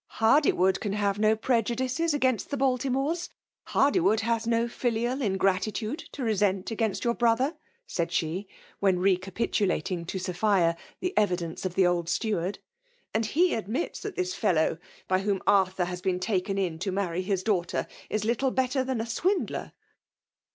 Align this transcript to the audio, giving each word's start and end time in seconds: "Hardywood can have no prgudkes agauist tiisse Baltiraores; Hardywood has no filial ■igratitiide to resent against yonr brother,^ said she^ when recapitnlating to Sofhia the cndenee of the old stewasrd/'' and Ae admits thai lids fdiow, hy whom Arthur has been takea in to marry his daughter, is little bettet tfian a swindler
"Hardywood 0.21 0.79
can 0.79 0.93
have 0.93 1.19
no 1.19 1.35
prgudkes 1.35 1.99
agauist 2.15 2.49
tiisse 2.49 2.57
Baltiraores; 2.57 3.29
Hardywood 3.67 4.21
has 4.21 4.47
no 4.47 4.67
filial 4.67 5.17
■igratitiide 5.17 6.09
to 6.09 6.23
resent 6.23 6.71
against 6.71 7.03
yonr 7.03 7.15
brother,^ 7.15 7.55
said 7.85 8.09
she^ 8.09 8.47
when 8.79 8.97
recapitnlating 8.97 10.07
to 10.07 10.17
Sofhia 10.17 10.75
the 11.01 11.13
cndenee 11.15 11.63
of 11.65 11.75
the 11.75 11.85
old 11.85 12.07
stewasrd/'' 12.07 12.57
and 13.13 13.31
Ae 13.35 13.53
admits 13.53 14.01
thai 14.01 14.09
lids 14.17 14.33
fdiow, 14.33 14.79
hy 15.07 15.19
whom 15.19 15.39
Arthur 15.45 15.85
has 15.85 16.01
been 16.01 16.19
takea 16.19 16.57
in 16.57 16.79
to 16.79 16.91
marry 16.91 17.21
his 17.21 17.43
daughter, 17.43 17.85
is 18.09 18.25
little 18.25 18.49
bettet 18.51 18.87
tfian 18.87 18.99
a 18.99 19.05
swindler 19.05 19.71